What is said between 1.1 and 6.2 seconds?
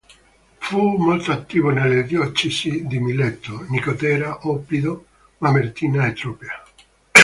attivo nelle diocesi di Mileto, Nicotera, Oppido Mamertina e